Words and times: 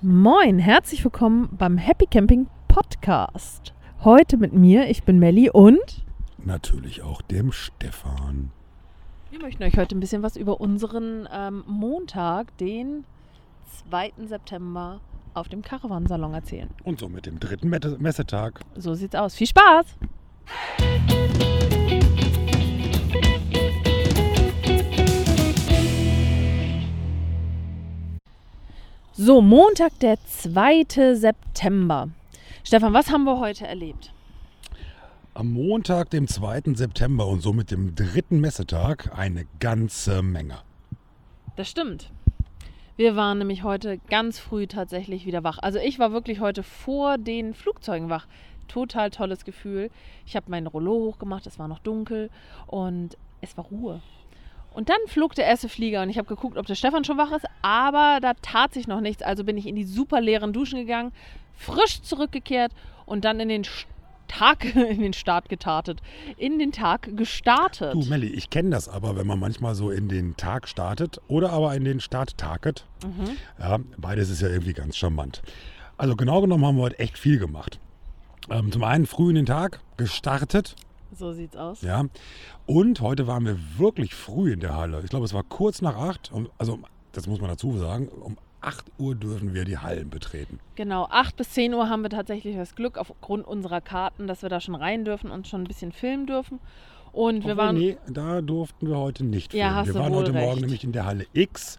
Moin, 0.00 0.60
herzlich 0.60 1.02
willkommen 1.02 1.48
beim 1.58 1.76
Happy 1.76 2.06
Camping 2.06 2.46
Podcast. 2.68 3.74
Heute 4.04 4.36
mit 4.36 4.52
mir, 4.52 4.88
ich 4.88 5.02
bin 5.02 5.18
Melli 5.18 5.50
und 5.50 6.04
Natürlich 6.44 7.02
auch 7.02 7.20
dem 7.20 7.50
Stefan. 7.50 8.52
wir 9.32 9.40
möchten 9.40 9.64
euch 9.64 9.76
heute 9.76 9.96
ein 9.96 10.00
bisschen 10.00 10.22
was 10.22 10.36
über 10.36 10.60
unseren 10.60 11.28
ähm, 11.32 11.64
Montag, 11.66 12.56
den 12.58 13.06
2. 13.90 14.12
September 14.26 15.00
auf 15.34 15.48
dem 15.48 15.62
Caravansalon 15.62 16.32
erzählen. 16.32 16.70
Und 16.84 17.00
so 17.00 17.08
mit 17.08 17.26
dem 17.26 17.40
dritten 17.40 17.68
Messetag. 17.68 18.60
So 18.76 18.94
sieht's 18.94 19.16
aus. 19.16 19.34
Viel 19.34 19.48
Spaß! 19.48 19.96
So, 29.20 29.40
Montag, 29.40 29.98
der 29.98 30.16
2. 30.24 31.14
September. 31.16 32.08
Stefan, 32.62 32.92
was 32.92 33.10
haben 33.10 33.24
wir 33.24 33.40
heute 33.40 33.66
erlebt? 33.66 34.12
Am 35.34 35.50
Montag, 35.50 36.10
dem 36.10 36.28
2. 36.28 36.74
September 36.74 37.26
und 37.26 37.40
somit 37.40 37.72
dem 37.72 37.96
dritten 37.96 38.38
Messetag 38.38 39.18
eine 39.18 39.44
ganze 39.58 40.22
Menge. 40.22 40.58
Das 41.56 41.68
stimmt. 41.68 42.12
Wir 42.96 43.16
waren 43.16 43.38
nämlich 43.38 43.64
heute 43.64 43.98
ganz 44.08 44.38
früh 44.38 44.68
tatsächlich 44.68 45.26
wieder 45.26 45.42
wach. 45.42 45.58
Also 45.58 45.80
ich 45.80 45.98
war 45.98 46.12
wirklich 46.12 46.38
heute 46.38 46.62
vor 46.62 47.18
den 47.18 47.54
Flugzeugen 47.54 48.10
wach. 48.10 48.28
Total 48.68 49.10
tolles 49.10 49.44
Gefühl. 49.44 49.90
Ich 50.26 50.36
habe 50.36 50.48
mein 50.48 50.68
Rollo 50.68 50.92
hochgemacht, 50.92 51.44
es 51.48 51.58
war 51.58 51.66
noch 51.66 51.80
dunkel 51.80 52.30
und 52.68 53.18
es 53.40 53.56
war 53.56 53.64
Ruhe. 53.64 54.00
Und 54.78 54.90
dann 54.90 54.98
flog 55.08 55.34
der 55.34 55.44
erste 55.44 55.68
Flieger 55.68 56.02
und 56.02 56.08
ich 56.08 56.18
habe 56.18 56.28
geguckt, 56.28 56.56
ob 56.56 56.66
der 56.66 56.76
Stefan 56.76 57.02
schon 57.02 57.18
wach 57.18 57.32
ist, 57.32 57.44
aber 57.62 58.20
da 58.22 58.34
tat 58.34 58.72
sich 58.72 58.86
noch 58.86 59.00
nichts. 59.00 59.24
Also 59.24 59.42
bin 59.42 59.56
ich 59.56 59.66
in 59.66 59.74
die 59.74 59.82
super 59.82 60.20
leeren 60.20 60.52
Duschen 60.52 60.78
gegangen, 60.78 61.10
frisch 61.56 62.00
zurückgekehrt 62.02 62.70
und 63.04 63.24
dann 63.24 63.40
in 63.40 63.48
den 63.48 63.64
Tag, 64.28 64.64
in 64.76 65.00
den 65.00 65.14
Start 65.14 65.48
getartet. 65.48 66.00
In 66.36 66.60
den 66.60 66.70
Tag 66.70 67.16
gestartet. 67.16 67.92
Du, 67.92 68.04
Melli, 68.04 68.28
ich 68.28 68.50
kenne 68.50 68.70
das 68.70 68.88
aber, 68.88 69.16
wenn 69.16 69.26
man 69.26 69.40
manchmal 69.40 69.74
so 69.74 69.90
in 69.90 70.08
den 70.08 70.36
Tag 70.36 70.68
startet 70.68 71.20
oder 71.26 71.50
aber 71.50 71.74
in 71.74 71.82
den 71.82 71.98
Start 71.98 72.38
taget. 72.38 72.86
Mhm. 73.04 73.36
Ja, 73.58 73.78
beides 73.96 74.30
ist 74.30 74.42
ja 74.42 74.48
irgendwie 74.48 74.74
ganz 74.74 74.96
charmant. 74.96 75.42
Also 75.96 76.14
genau 76.14 76.40
genommen 76.40 76.64
haben 76.64 76.76
wir 76.76 76.82
heute 76.82 77.00
echt 77.00 77.18
viel 77.18 77.40
gemacht. 77.40 77.80
Ähm, 78.48 78.70
zum 78.70 78.84
einen 78.84 79.06
früh 79.06 79.30
in 79.30 79.34
den 79.34 79.46
Tag 79.46 79.80
gestartet, 79.96 80.76
So 81.16 81.32
sieht's 81.32 81.56
aus. 81.56 81.82
ja. 81.82 82.04
Und 82.66 83.00
heute 83.00 83.26
waren 83.26 83.44
wir 83.46 83.56
wirklich 83.78 84.14
früh 84.14 84.52
in 84.52 84.60
der 84.60 84.74
Halle. 84.76 85.00
Ich 85.02 85.10
glaube, 85.10 85.24
es 85.24 85.32
war 85.34 85.42
kurz 85.42 85.80
nach 85.82 85.96
acht. 85.96 86.30
Um, 86.32 86.48
also, 86.58 86.78
das 87.12 87.26
muss 87.26 87.40
man 87.40 87.48
dazu 87.50 87.76
sagen, 87.78 88.08
um 88.08 88.36
8 88.60 88.84
Uhr 88.98 89.14
dürfen 89.14 89.54
wir 89.54 89.64
die 89.64 89.78
Hallen 89.78 90.10
betreten. 90.10 90.58
Genau, 90.74 91.06
8 91.10 91.36
bis 91.36 91.50
10 91.52 91.72
Uhr 91.74 91.88
haben 91.88 92.02
wir 92.02 92.10
tatsächlich 92.10 92.56
das 92.56 92.74
Glück 92.74 92.98
aufgrund 92.98 93.46
unserer 93.46 93.80
Karten, 93.80 94.26
dass 94.26 94.42
wir 94.42 94.48
da 94.48 94.60
schon 94.60 94.74
rein 94.74 95.04
dürfen 95.04 95.30
und 95.30 95.46
schon 95.48 95.62
ein 95.62 95.66
bisschen 95.68 95.92
filmen 95.92 96.26
dürfen. 96.26 96.58
Und 97.12 97.44
wir 97.44 97.52
Obwohl, 97.52 97.56
waren. 97.56 97.76
nee, 97.78 97.96
da 98.08 98.40
durften 98.42 98.88
wir 98.88 98.98
heute 98.98 99.24
nicht 99.24 99.54
Ja, 99.54 99.68
filmen. 99.68 99.76
hast 99.76 99.86
wir 99.86 99.94
waren 99.94 100.12
heute 100.14 100.32
Morgen 100.32 100.50
recht. 100.50 100.60
nämlich 100.62 100.84
in 100.84 100.92
der 100.92 101.06
Halle 101.06 101.26
X 101.32 101.78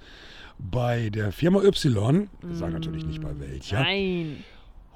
bei 0.58 1.10
der 1.10 1.32
Firma 1.32 1.62
Y. 1.64 2.30
Wir 2.42 2.56
sagen 2.56 2.74
natürlich 2.74 3.06
nicht 3.06 3.22
bei 3.22 3.38
welcher. 3.40 3.82
Nein. 3.82 4.44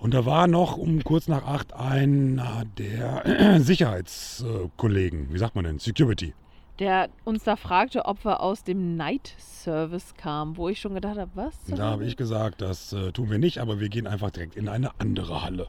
Und 0.04 0.14
da 0.14 0.26
war 0.26 0.48
noch 0.48 0.76
um 0.78 1.02
kurz 1.02 1.30
nach 1.30 1.46
acht 1.48 1.72
einer 1.74 2.66
der 2.78 3.60
Sicherheitskollegen, 3.62 5.32
wie 5.34 5.38
sagt 5.38 5.56
man 5.56 5.64
denn, 5.64 5.80
Security. 5.80 6.34
Der 6.80 7.08
uns 7.24 7.46
da 7.46 7.56
fragte, 7.56 8.04
ob 8.04 8.26
wir 8.26 8.42
aus 8.42 8.66
dem 8.66 8.98
Night 8.98 9.34
Service 9.38 10.14
kamen, 10.16 10.58
wo 10.58 10.68
ich 10.68 10.82
schon 10.82 10.94
gedacht 10.94 11.18
habe, 11.18 11.32
was? 11.36 11.56
Da 11.68 11.92
habe 11.92 12.04
ich 12.04 12.18
gesagt, 12.18 12.62
das 12.62 12.92
äh, 12.92 13.14
tun 13.14 13.32
wir 13.32 13.38
nicht, 13.38 13.60
aber 13.60 13.80
wir 13.80 13.88
gehen 13.88 14.06
einfach 14.06 14.30
direkt 14.32 14.58
in 14.58 14.68
eine 14.68 14.92
andere 15.00 15.42
Halle. 15.42 15.68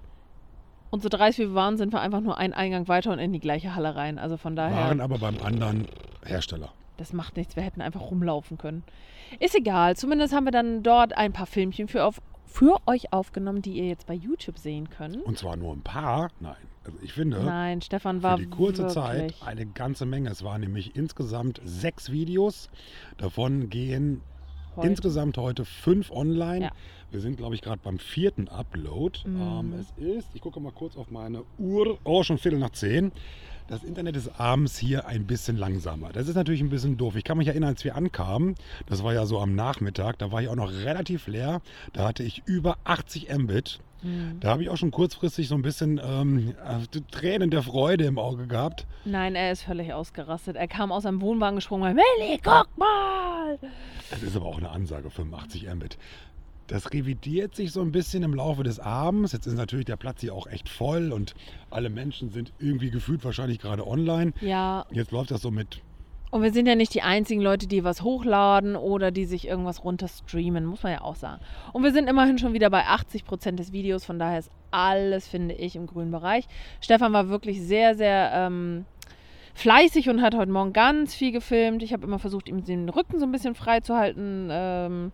Und 0.91 1.03
so 1.05 1.09
dreist 1.09 1.39
wie 1.39 1.43
wir 1.43 1.55
waren, 1.55 1.77
sind 1.77 1.93
wir 1.93 2.01
einfach 2.01 2.21
nur 2.21 2.37
einen 2.37 2.55
Eingang 2.55 2.89
weiter 2.89 3.13
und 3.13 3.21
in 3.21 3.33
die 3.33 3.41
gleiche 3.41 3.77
Halle 3.77 3.95
rein. 3.95 4.19
Also 4.19 4.37
von 4.37 4.57
daher, 4.57 4.77
Waren 4.77 5.01
aber 5.01 5.19
beim 5.19 5.41
anderen 5.43 5.87
Hersteller. 6.25 6.73
das 6.97 7.13
macht 7.13 7.37
nichts. 7.37 7.55
Wir 7.55 7.63
hätten 7.63 7.81
einfach 7.81 8.01
rumlaufen 8.01 8.59
können. 8.59 8.83
Ist 9.39 9.55
egal. 9.55 9.95
Zumindest 9.97 10.35
haben 10.35 10.45
wir 10.45 10.53
dann 10.53 10.83
dort 10.83 11.17
ein 11.17 11.33
paar 11.33 11.47
Filmchen 11.47 11.87
für, 11.87 12.05
auf, 12.05 12.21
für 12.55 12.79
euch 12.87 13.13
aufgenommen, 13.13 13.63
die 13.63 13.73
ihr 13.73 13.89
jetzt 13.89 14.07
bei 14.07 14.15
YouTube 14.15 14.59
sehen 14.59 14.89
könnt. 14.89 15.17
Und 15.25 15.37
zwar 15.37 15.57
nur 15.57 15.73
ein 15.73 15.83
paar. 15.83 16.31
Nein, 16.39 16.55
also 16.85 16.97
ich 17.03 17.13
finde, 17.13 17.43
Nein, 17.43 17.83
Stefan 17.83 18.19
für 18.19 18.23
war 18.23 18.37
die 18.39 18.47
kurze 18.47 18.85
wirklich, 18.85 18.95
Zeit 18.95 19.35
eine 19.45 19.67
ganze 19.67 20.07
Menge. 20.07 20.31
Es 20.31 20.45
waren 20.45 20.61
nämlich 20.61 20.95
insgesamt 20.95 21.61
sechs 21.65 22.13
Videos. 22.13 22.71
Davon 23.17 23.71
gehen 23.71 24.21
Heute. 24.77 24.87
insgesamt 24.87 25.37
heute 25.37 25.65
fünf 25.65 26.13
online. 26.13 26.67
Ja. 26.67 26.71
Wir 27.11 27.19
sind, 27.21 27.39
glaube 27.39 27.57
ich, 27.57 27.61
gerade 27.61 27.81
beim 27.83 27.99
vierten 27.99 28.47
Upload. 28.47 29.19
Mhm. 29.25 29.41
Ähm, 29.41 29.73
es 29.81 29.93
ist, 29.97 30.29
ich 30.33 30.41
gucke 30.41 30.61
mal 30.61 30.73
kurz 30.73 30.97
auf 30.97 31.11
meine 31.11 31.43
Uhr, 31.59 31.99
oh, 32.05 32.23
schon 32.23 32.39
Viertel 32.39 32.61
nach 32.61 32.71
zehn. 32.71 33.11
Das 33.67 33.83
Internet 33.83 34.15
ist 34.17 34.39
abends 34.39 34.77
hier 34.77 35.07
ein 35.07 35.27
bisschen 35.27 35.57
langsamer. 35.57 36.11
Das 36.13 36.29
ist 36.29 36.35
natürlich 36.35 36.61
ein 36.61 36.69
bisschen 36.69 36.99
doof. 36.99 37.17
Ich 37.17 37.25
kann 37.25 37.39
mich 37.39 37.49
erinnern, 37.49 37.71
als 37.71 37.83
wir 37.83 37.97
ankamen, 37.97 38.57
das 38.87 39.03
war 39.03 39.15
ja 39.15 39.25
so 39.25 39.41
am 39.41 39.55
Nachmittag, 39.55 40.19
da 40.19 40.31
war 40.31 40.43
ich 40.43 40.49
auch 40.49 40.55
noch 40.55 40.71
relativ 40.71 41.27
leer. 41.29 41.63
Da 41.95 42.07
hatte 42.07 42.23
ich 42.23 42.43
über 42.45 42.77
80 42.85 43.35
Mbit. 43.35 43.81
Mhm. 44.03 44.39
Da 44.41 44.51
habe 44.51 44.63
ich 44.63 44.69
auch 44.69 44.77
schon 44.77 44.91
kurzfristig 44.91 45.49
so 45.49 45.55
ein 45.55 45.63
bisschen 45.63 45.99
ähm, 46.05 46.55
äh, 46.63 47.01
Tränen 47.11 47.51
der 47.51 47.63
Freude 47.63 48.05
im 48.05 48.19
Auge 48.19 48.47
gehabt. 48.47 48.87
Nein, 49.07 49.35
er 49.35 49.51
ist 49.51 49.63
völlig 49.63 49.95
ausgerastet. 49.95 50.57
Er 50.57 50.69
kam 50.69 50.93
aus 50.93 51.05
seinem 51.05 51.23
Wohnwagen 51.23 51.57
gesprungen. 51.57 51.97
Melli, 51.97 52.39
guck 52.43 52.69
mal! 52.77 53.59
Das 54.11 54.23
ist 54.23 54.37
aber 54.37 54.45
auch 54.45 54.59
eine 54.59 54.71
Ansage, 54.71 55.09
85 55.09 55.73
Mbit. 55.75 55.97
Das 56.67 56.93
revidiert 56.93 57.55
sich 57.55 57.73
so 57.73 57.83
ein 57.83 57.93
bisschen 57.93 58.23
im 58.23 58.35
Laufe 58.35 58.63
des 58.63 58.81
Abends. 58.81 59.33
Jetzt 59.33 59.47
ist 59.47 59.57
natürlich 59.57 59.85
der 59.85 59.97
Platz 59.97 60.21
hier 60.23 60.35
auch 60.35 60.47
echt 60.47 60.69
voll 60.69 61.13
und 61.13 61.35
alle 61.71 61.91
Menschen 61.91 62.31
sind 62.31 62.53
irgendwie 62.59 62.91
gefühlt 62.91 63.25
wahrscheinlich 63.25 63.59
gerade 63.59 63.87
online. 63.87 64.33
Ja, 64.41 64.87
Jetzt 64.91 65.11
läuft 65.13 65.31
das 65.31 65.43
so 65.43 65.51
mit. 65.51 65.83
und 66.31 66.43
wir 66.43 66.53
sind 66.53 66.67
ja 66.67 66.75
nicht 66.75 66.95
die 66.95 67.03
einzigen 67.03 67.43
Leute, 67.43 67.67
die 67.67 67.85
was 67.85 68.01
hochladen 68.03 68.77
oder 68.77 69.11
die 69.11 69.27
sich 69.27 69.47
irgendwas 69.47 69.85
runter 69.85 70.09
streamen, 70.09 70.65
muss 70.65 70.83
man 70.83 70.93
ja 70.93 71.01
auch 71.03 71.17
sagen. 71.17 71.41
Und 71.75 71.83
wir 71.83 71.93
sind 71.93 72.09
immerhin 72.09 72.39
schon 72.39 72.55
wieder 72.55 72.71
bei 72.71 72.87
80 72.87 73.25
Prozent 73.27 73.59
des 73.59 73.73
Videos, 73.73 74.05
von 74.07 74.19
daher 74.19 74.39
ist 74.39 74.51
alles, 74.71 75.29
finde 75.29 75.55
ich, 75.55 75.77
im 75.77 75.87
grünen 75.87 76.11
Bereich. 76.11 76.47
Stefan 76.81 77.13
war 77.13 77.29
wirklich 77.29 77.61
sehr, 77.63 77.95
sehr 77.95 78.31
ähm, 78.35 78.87
fleißig 79.55 80.09
und 80.09 80.23
hat 80.23 80.35
heute 80.35 80.51
Morgen 80.51 80.73
ganz 80.73 81.15
viel 81.15 81.31
gefilmt. 81.31 81.83
Ich 81.83 81.93
habe 81.93 82.05
immer 82.07 82.19
versucht, 82.19 82.49
ihm 82.49 82.65
den 82.65 82.89
Rücken 82.89 83.21
so 83.21 83.27
ein 83.27 83.33
bisschen 83.33 83.55
frei 83.55 83.81
zu 83.81 83.95
halten. 83.95 84.49
Ähm, 84.51 85.13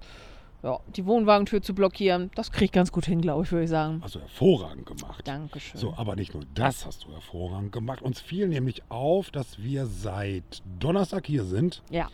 ja, 0.62 0.78
die 0.94 1.06
Wohnwagentür 1.06 1.62
zu 1.62 1.75
blockieren. 1.75 2.31
Das 2.34 2.53
kriege 2.53 2.66
ich 2.66 2.72
ganz 2.72 2.93
gut 2.93 3.06
hin, 3.06 3.21
glaube 3.21 3.44
ich, 3.44 3.53
würde 3.53 3.65
ich 3.65 3.71
sagen. 3.71 4.00
Also 4.03 4.21
hervorragend 4.21 4.87
gemacht. 4.87 5.26
Dankeschön. 5.26 5.81
So, 5.81 5.94
aber 5.97 6.16
nicht 6.16 6.34
nur 6.34 6.44
das 6.54 6.84
hast 6.87 7.04
du 7.04 7.12
hervorragend 7.12 7.72
gemacht. 7.72 8.03
Uns 8.03 8.21
fiel 8.21 8.48
nämlich 8.48 8.82
auf, 8.91 9.31
dass 9.31 9.62
wir 9.62 9.87
seit 9.87 10.62
Donnerstag 10.78 11.26
hier 11.26 11.44
sind. 11.44 11.82
Ja. 11.91 12.09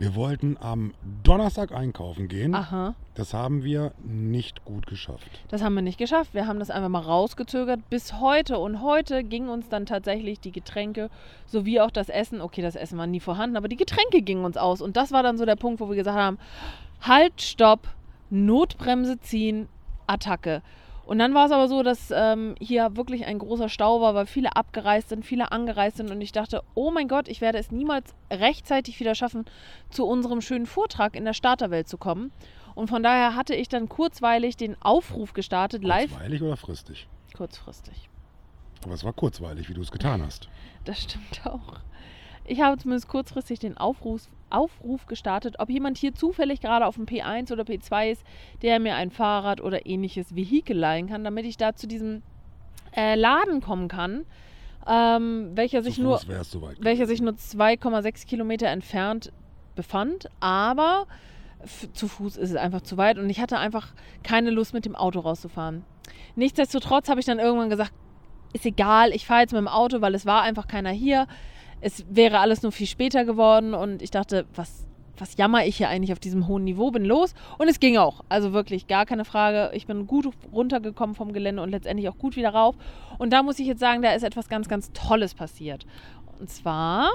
Wir 0.00 0.14
wollten 0.14 0.56
am 0.58 0.94
Donnerstag 1.22 1.72
einkaufen 1.72 2.28
gehen. 2.28 2.54
Aha. 2.54 2.94
Das 3.14 3.34
haben 3.34 3.64
wir 3.64 3.92
nicht 4.02 4.64
gut 4.64 4.86
geschafft. 4.86 5.28
Das 5.48 5.62
haben 5.62 5.74
wir 5.74 5.82
nicht 5.82 5.98
geschafft. 5.98 6.32
Wir 6.32 6.46
haben 6.46 6.58
das 6.58 6.70
einfach 6.70 6.88
mal 6.88 7.00
rausgezögert 7.00 7.80
bis 7.90 8.14
heute. 8.18 8.58
Und 8.58 8.80
heute 8.80 9.22
gingen 9.24 9.50
uns 9.50 9.68
dann 9.68 9.84
tatsächlich 9.84 10.40
die 10.40 10.52
Getränke 10.52 11.10
sowie 11.44 11.80
auch 11.80 11.90
das 11.90 12.08
Essen. 12.08 12.40
Okay, 12.40 12.62
das 12.62 12.76
Essen 12.76 12.96
war 12.96 13.06
nie 13.06 13.20
vorhanden, 13.20 13.58
aber 13.58 13.68
die 13.68 13.76
Getränke 13.76 14.22
gingen 14.22 14.46
uns 14.46 14.56
aus. 14.56 14.80
Und 14.80 14.96
das 14.96 15.12
war 15.12 15.22
dann 15.22 15.36
so 15.36 15.44
der 15.44 15.56
Punkt, 15.56 15.80
wo 15.80 15.90
wir 15.90 15.96
gesagt 15.96 16.16
haben: 16.16 16.38
Halt, 17.00 17.40
Stopp, 17.40 17.88
Notbremse 18.30 19.18
ziehen, 19.20 19.68
Attacke. 20.06 20.62
Und 21.10 21.18
dann 21.18 21.34
war 21.34 21.46
es 21.46 21.50
aber 21.50 21.66
so, 21.66 21.82
dass 21.82 22.12
ähm, 22.14 22.54
hier 22.60 22.96
wirklich 22.96 23.26
ein 23.26 23.40
großer 23.40 23.68
Stau 23.68 24.00
war, 24.00 24.14
weil 24.14 24.26
viele 24.26 24.54
abgereist 24.54 25.08
sind, 25.08 25.26
viele 25.26 25.50
angereist 25.50 25.96
sind. 25.96 26.10
Und 26.10 26.20
ich 26.20 26.30
dachte, 26.30 26.62
oh 26.74 26.92
mein 26.92 27.08
Gott, 27.08 27.26
ich 27.26 27.40
werde 27.40 27.58
es 27.58 27.72
niemals 27.72 28.14
rechtzeitig 28.30 29.00
wieder 29.00 29.16
schaffen, 29.16 29.44
zu 29.90 30.06
unserem 30.06 30.40
schönen 30.40 30.66
Vortrag 30.66 31.16
in 31.16 31.24
der 31.24 31.32
Starterwelt 31.32 31.88
zu 31.88 31.98
kommen. 31.98 32.30
Und 32.76 32.88
von 32.88 33.02
daher 33.02 33.34
hatte 33.34 33.56
ich 33.56 33.68
dann 33.68 33.88
kurzweilig 33.88 34.56
den 34.56 34.80
Aufruf 34.80 35.32
gestartet, 35.32 35.82
live, 35.82 36.10
Kurzweilig 36.10 36.42
oder 36.42 36.56
fristig? 36.56 37.08
kurzfristig. 37.36 38.08
Aber 38.84 38.94
es 38.94 39.02
war 39.02 39.12
kurzweilig, 39.12 39.68
wie 39.68 39.74
du 39.74 39.82
es 39.82 39.90
getan 39.90 40.22
hast. 40.22 40.48
Das 40.84 41.02
stimmt 41.02 41.44
auch. 41.44 41.80
Ich 42.44 42.60
habe 42.60 42.78
zumindest 42.78 43.08
kurzfristig 43.08 43.58
den 43.58 43.76
Aufruf, 43.76 44.28
Aufruf 44.50 45.06
gestartet, 45.06 45.56
ob 45.58 45.70
jemand 45.70 45.98
hier 45.98 46.14
zufällig 46.14 46.60
gerade 46.60 46.86
auf 46.86 46.96
dem 46.96 47.06
P1 47.06 47.52
oder 47.52 47.62
P2 47.62 48.10
ist, 48.10 48.24
der 48.62 48.80
mir 48.80 48.94
ein 48.94 49.10
Fahrrad 49.10 49.60
oder 49.60 49.86
ähnliches 49.86 50.34
Vehikel 50.34 50.76
leihen 50.76 51.08
kann, 51.08 51.24
damit 51.24 51.46
ich 51.46 51.56
da 51.56 51.74
zu 51.74 51.86
diesem 51.86 52.22
äh, 52.96 53.14
Laden 53.14 53.60
kommen 53.60 53.88
kann, 53.88 54.24
ähm, 54.86 55.52
welcher 55.54 55.82
sich 55.82 55.98
nur 55.98 56.20
welcher 56.80 57.06
sich 57.06 57.20
nur 57.20 57.32
2,6 57.32 58.26
Kilometer 58.26 58.68
entfernt 58.68 59.32
befand, 59.76 60.28
aber 60.40 61.06
zu 61.92 62.08
Fuß 62.08 62.36
ist 62.36 62.50
es 62.50 62.56
einfach 62.56 62.80
zu 62.80 62.96
weit 62.96 63.18
und 63.18 63.28
ich 63.28 63.40
hatte 63.40 63.58
einfach 63.58 63.88
keine 64.22 64.50
Lust 64.50 64.72
mit 64.74 64.84
dem 64.86 64.96
Auto 64.96 65.20
rauszufahren. 65.20 65.84
Nichtsdestotrotz 66.34 67.08
habe 67.08 67.20
ich 67.20 67.26
dann 67.26 67.38
irgendwann 67.38 67.70
gesagt, 67.70 67.92
ist 68.52 68.66
egal, 68.66 69.12
ich 69.12 69.26
fahre 69.26 69.42
jetzt 69.42 69.52
mit 69.52 69.60
dem 69.60 69.68
Auto, 69.68 70.00
weil 70.00 70.14
es 70.14 70.26
war 70.26 70.42
einfach 70.42 70.66
keiner 70.66 70.90
hier. 70.90 71.26
Es 71.80 72.04
wäre 72.08 72.38
alles 72.38 72.62
nur 72.62 72.72
viel 72.72 72.86
später 72.86 73.24
geworden 73.24 73.74
und 73.74 74.02
ich 74.02 74.10
dachte, 74.10 74.46
was, 74.54 74.86
was 75.18 75.36
jammer 75.36 75.64
ich 75.64 75.76
hier 75.76 75.88
eigentlich 75.88 76.12
auf 76.12 76.18
diesem 76.18 76.46
hohen 76.46 76.64
Niveau, 76.64 76.90
bin 76.90 77.04
los 77.04 77.34
und 77.58 77.68
es 77.68 77.80
ging 77.80 77.96
auch. 77.96 78.22
Also 78.28 78.52
wirklich 78.52 78.86
gar 78.86 79.06
keine 79.06 79.24
Frage. 79.24 79.70
Ich 79.74 79.86
bin 79.86 80.06
gut 80.06 80.28
runtergekommen 80.52 81.14
vom 81.14 81.32
Gelände 81.32 81.62
und 81.62 81.70
letztendlich 81.70 82.08
auch 82.08 82.18
gut 82.18 82.36
wieder 82.36 82.50
rauf. 82.50 82.76
Und 83.18 83.32
da 83.32 83.42
muss 83.42 83.58
ich 83.58 83.66
jetzt 83.66 83.80
sagen, 83.80 84.02
da 84.02 84.12
ist 84.12 84.22
etwas 84.22 84.48
ganz, 84.48 84.68
ganz 84.68 84.92
Tolles 84.92 85.34
passiert. 85.34 85.86
Und 86.38 86.50
zwar 86.50 87.10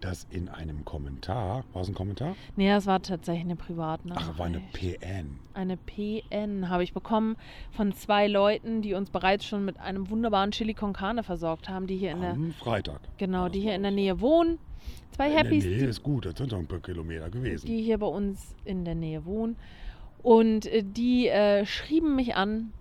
dass 0.00 0.26
in 0.30 0.48
einem 0.48 0.84
Kommentar, 0.84 1.64
war 1.72 1.82
es 1.82 1.88
ein 1.88 1.94
Kommentar? 1.94 2.34
Nee, 2.56 2.68
das 2.68 2.86
war 2.86 3.02
tatsächlich 3.02 3.44
eine 3.44 3.56
Privatnachricht. 3.56 4.30
Ach, 4.32 4.38
war 4.38 4.46
eine 4.46 4.60
PN. 4.72 5.38
Eine 5.54 5.76
PN 5.76 6.68
habe 6.68 6.82
ich 6.82 6.92
bekommen 6.92 7.36
von 7.70 7.92
zwei 7.92 8.26
Leuten, 8.26 8.82
die 8.82 8.94
uns 8.94 9.10
bereits 9.10 9.44
schon 9.44 9.64
mit 9.64 9.78
einem 9.78 10.10
wunderbaren 10.10 10.50
Chili 10.50 10.74
con 10.74 10.92
Carne 10.92 11.22
versorgt 11.22 11.68
haben, 11.68 11.86
die 11.86 11.96
hier 11.96 12.12
in 12.12 12.24
Am 12.24 12.44
der 12.46 12.54
Freitag. 12.54 13.00
genau, 13.18 13.48
die 13.48 13.60
hier 13.60 13.74
in 13.74 13.82
der 13.82 13.92
Nähe 13.92 14.20
wohnen. 14.20 14.58
Zwei 15.12 15.30
In 15.30 15.36
Happys, 15.36 15.64
der 15.64 15.72
Nähe 15.72 15.80
die, 15.80 15.86
ist 15.90 16.02
gut, 16.02 16.24
das 16.24 16.36
sind 16.36 16.52
doch 16.52 16.58
ein 16.58 16.66
paar 16.66 16.80
Kilometer 16.80 17.30
gewesen. 17.30 17.66
die 17.66 17.82
hier 17.82 17.98
bei 17.98 18.06
uns 18.06 18.54
in 18.64 18.84
der 18.84 18.94
Nähe 18.94 19.24
wohnen. 19.24 19.56
Und 20.22 20.66
äh, 20.66 20.82
die 20.84 21.28
äh, 21.28 21.66
schrieben 21.66 22.14
mich 22.16 22.36
an, 22.36 22.72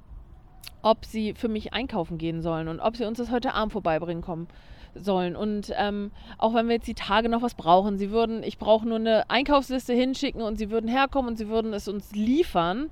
ob 0.81 1.05
sie 1.05 1.33
für 1.33 1.49
mich 1.49 1.73
einkaufen 1.73 2.17
gehen 2.17 2.41
sollen 2.41 2.67
und 2.67 2.79
ob 2.79 2.95
sie 2.95 3.05
uns 3.05 3.17
das 3.17 3.31
heute 3.31 3.53
Abend 3.53 3.73
vorbeibringen 3.73 4.23
kommen 4.23 4.47
sollen. 5.03 5.35
Und 5.35 5.73
ähm, 5.77 6.11
auch 6.37 6.53
wenn 6.53 6.67
wir 6.67 6.75
jetzt 6.75 6.87
die 6.87 6.93
Tage 6.93 7.29
noch 7.29 7.41
was 7.41 7.55
brauchen, 7.55 7.97
sie 7.97 8.11
würden, 8.11 8.43
ich 8.43 8.57
brauche 8.57 8.87
nur 8.87 8.97
eine 8.97 9.29
Einkaufsliste 9.29 9.93
hinschicken 9.93 10.41
und 10.41 10.57
sie 10.57 10.69
würden 10.69 10.89
herkommen 10.89 11.31
und 11.31 11.37
sie 11.37 11.49
würden 11.49 11.73
es 11.73 11.87
uns 11.87 12.11
liefern. 12.11 12.89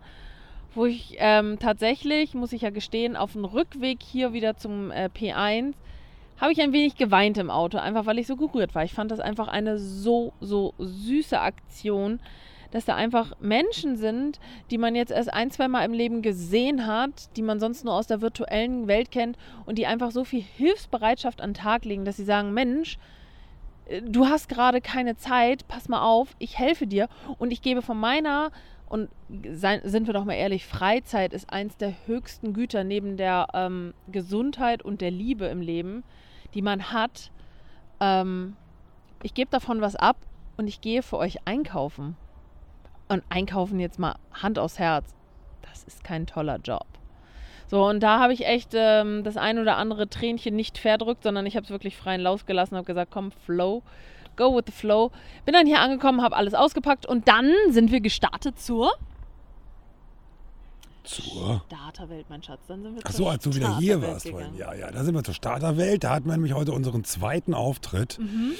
Wo 0.75 0.85
ich 0.85 1.15
ähm, 1.17 1.57
tatsächlich, 1.59 2.35
muss 2.35 2.53
ich 2.53 2.61
ja 2.61 2.69
gestehen, 2.69 3.15
auf 3.15 3.33
dem 3.33 3.45
Rückweg 3.45 4.03
hier 4.03 4.33
wieder 4.33 4.57
zum 4.57 4.91
äh, 4.91 5.09
P1 5.13 5.73
habe 6.39 6.51
ich 6.51 6.61
ein 6.61 6.73
wenig 6.73 6.95
geweint 6.95 7.37
im 7.37 7.49
Auto, 7.49 7.77
einfach 7.77 8.05
weil 8.05 8.19
ich 8.19 8.27
so 8.27 8.35
gerührt 8.35 8.75
war. 8.75 8.83
Ich 8.83 8.93
fand 8.93 9.11
das 9.11 9.19
einfach 9.19 9.47
eine 9.47 9.79
so, 9.79 10.33
so 10.39 10.73
süße 10.77 11.39
Aktion, 11.39 12.19
dass 12.71 12.85
da 12.85 12.95
einfach 12.95 13.33
Menschen 13.39 13.97
sind, 13.97 14.39
die 14.71 14.77
man 14.77 14.95
jetzt 14.95 15.11
erst 15.11 15.33
ein, 15.33 15.51
zwei 15.51 15.67
Mal 15.67 15.85
im 15.85 15.93
Leben 15.93 16.21
gesehen 16.21 16.85
hat, 16.85 17.35
die 17.37 17.41
man 17.41 17.59
sonst 17.59 17.85
nur 17.85 17.93
aus 17.93 18.07
der 18.07 18.21
virtuellen 18.21 18.87
Welt 18.87 19.11
kennt 19.11 19.37
und 19.65 19.77
die 19.77 19.87
einfach 19.87 20.11
so 20.11 20.23
viel 20.23 20.41
Hilfsbereitschaft 20.41 21.41
an 21.41 21.51
den 21.51 21.55
Tag 21.55 21.85
legen, 21.85 22.05
dass 22.05 22.17
sie 22.17 22.25
sagen, 22.25 22.53
Mensch, 22.53 22.97
äh, 23.85 24.01
du 24.01 24.27
hast 24.27 24.49
gerade 24.49 24.81
keine 24.81 25.15
Zeit, 25.15 25.67
pass 25.67 25.89
mal 25.89 26.01
auf, 26.01 26.35
ich 26.39 26.57
helfe 26.57 26.87
dir 26.87 27.07
und 27.37 27.51
ich 27.51 27.61
gebe 27.61 27.81
von 27.81 27.99
meiner 27.99 28.51
und 28.89 29.09
sind 29.53 30.07
wir 30.07 30.13
doch 30.13 30.23
mal 30.23 30.35
ehrlich, 30.35 30.65
Freizeit 30.65 31.33
ist 31.33 31.51
eins 31.51 31.75
der 31.75 31.93
höchsten 32.05 32.53
Güter 32.53 32.85
neben 32.85 33.17
der 33.17 33.47
ähm, 33.53 33.93
Gesundheit 34.09 34.81
und 34.81 35.01
der 35.01 35.11
Liebe 35.11 35.45
im 35.47 35.59
Leben, 35.59 36.03
die 36.53 36.61
man 36.61 36.93
hat. 36.93 37.31
Ähm, 37.99 38.55
ich 39.23 39.33
gebe 39.33 39.51
davon 39.51 39.81
was 39.81 39.97
ab 39.97 40.15
und 40.55 40.67
ich 40.67 40.79
gehe 40.79 41.03
für 41.03 41.17
euch 41.17 41.39
einkaufen. 41.45 42.15
Und 43.09 43.23
einkaufen 43.29 43.79
jetzt 43.79 43.99
mal 43.99 44.15
Hand 44.33 44.59
aufs 44.59 44.79
Herz, 44.79 45.15
das 45.61 45.83
ist 45.83 46.03
kein 46.03 46.27
toller 46.27 46.57
Job. 46.57 46.85
So, 47.67 47.85
und 47.85 48.01
da 48.01 48.19
habe 48.19 48.33
ich 48.33 48.45
echt 48.45 48.71
ähm, 48.73 49.23
das 49.23 49.35
ein 49.35 49.59
oder 49.59 49.77
andere 49.77 50.07
Tränchen 50.07 50.55
nicht 50.55 50.77
verdrückt, 50.77 51.23
sondern 51.23 51.45
ich 51.45 51.55
habe 51.55 51.65
es 51.65 51.69
wirklich 51.69 51.97
freien 51.97 52.21
Lauf 52.21 52.45
gelassen 52.45 52.75
und 52.75 52.79
habe 52.79 52.87
gesagt, 52.87 53.11
komm, 53.11 53.31
Flow, 53.31 53.83
go 54.37 54.55
with 54.55 54.63
the 54.67 54.71
flow. 54.71 55.11
Bin 55.43 55.53
dann 55.53 55.67
hier 55.67 55.81
angekommen, 55.81 56.21
habe 56.21 56.35
alles 56.37 56.53
ausgepackt 56.53 57.05
und 57.05 57.27
dann 57.27 57.51
sind 57.69 57.91
wir 57.91 57.99
gestartet 57.99 58.59
zur 58.59 58.91
Zur. 61.07 61.63
Starterwelt, 61.67 62.25
mein 62.29 62.43
Schatz. 62.43 62.59
Dann 62.67 62.83
sind 62.83 62.95
wir 62.95 63.01
Ach 63.05 63.11
so, 63.11 63.29
als 63.29 63.43
du 63.43 63.55
wieder 63.55 63.77
hier 63.77 64.01
warst. 64.01 64.29
vorhin. 64.29 64.55
Ja, 64.55 64.73
ja, 64.73 64.91
da 64.91 65.03
sind 65.03 65.15
wir 65.15 65.23
zur 65.23 65.33
Starterwelt. 65.33 66.03
Da 66.03 66.11
hatten 66.11 66.25
wir 66.27 66.33
nämlich 66.33 66.53
heute 66.53 66.73
unseren 66.73 67.03
zweiten 67.03 67.53
Auftritt. 67.53 68.19
Mhm. 68.19 68.53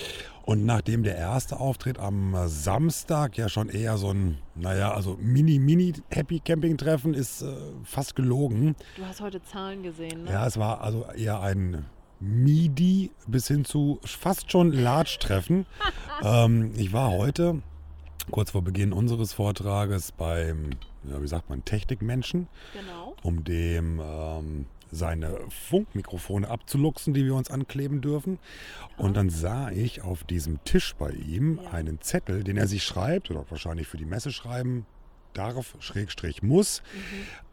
Und 0.44 0.66
nachdem 0.66 1.04
der 1.04 1.18
erste 1.18 1.60
Auftritt 1.60 2.00
am 2.00 2.34
Samstag 2.48 3.38
ja 3.38 3.50
schon 3.50 3.68
eher 3.68 3.98
so 3.98 4.12
ein, 4.12 4.38
naja, 4.56 4.94
also 4.94 5.18
Mini-Mini-Happy-Camping-Treffen 5.20 7.14
ist 7.14 7.42
äh, 7.42 7.54
fast 7.84 8.16
gelogen. 8.16 8.78
Du 8.96 9.06
hast 9.06 9.20
heute 9.20 9.44
Zahlen 9.44 9.84
gesehen, 9.84 10.24
ne? 10.24 10.32
Ja, 10.32 10.48
es 10.48 10.58
war 10.58 10.80
also 10.80 11.06
eher 11.18 11.42
ein 11.42 11.86
Midi 12.22 13.12
bis 13.28 13.48
hin 13.48 13.66
zu 13.66 14.00
fast 14.06 14.50
schon 14.52 14.72
Large-Treffen. 14.72 15.66
ähm, 16.24 16.72
ich 16.78 16.94
war 16.94 17.12
heute, 17.12 17.62
kurz 18.32 18.52
vor 18.52 18.62
Beginn 18.62 18.94
unseres 18.94 19.34
Vortrages, 19.34 20.14
beim, 20.14 20.70
ja, 21.10 21.22
wie 21.22 21.28
sagt 21.28 21.50
man, 21.50 21.64
Technikmenschen, 21.66 22.48
Genau. 22.74 23.16
um 23.24 23.44
dem 23.44 24.00
ähm, 24.04 24.66
seine 24.92 25.38
Funkmikrofone 25.50 26.48
abzuluxen, 26.50 27.14
die 27.14 27.26
wir 27.26 27.36
uns 27.36 27.52
ankleben 27.52 28.00
dürfen. 28.02 28.40
Und 28.98 29.18
dann 29.18 29.30
sah 29.30 29.70
ich 29.70 30.02
auf 30.02 30.24
diesem 30.24 30.64
Tisch 30.64 30.96
bei 30.96 31.10
ihm 31.12 31.60
Ja. 31.64 31.72
einen 31.72 32.00
Zettel, 32.02 32.44
den 32.44 32.58
er 32.58 32.68
sich 32.68 32.84
schreibt 32.84 33.30
oder 33.30 33.46
wahrscheinlich 33.50 33.88
für 33.88 33.98
die 33.98 34.06
Messe 34.06 34.32
schreiben 34.32 34.86
darf, 35.34 35.76
Schrägstrich 35.80 36.42
muss, 36.42 36.82